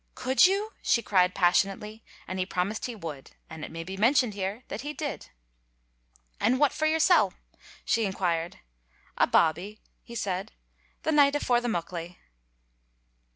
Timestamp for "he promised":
2.39-2.87